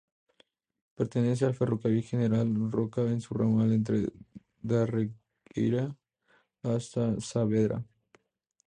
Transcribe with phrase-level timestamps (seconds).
[0.95, 4.11] Pertenece al Ferrocarril General Roca en su ramal entre
[4.63, 5.95] Darregueira
[6.63, 7.85] hasta y Saavedra.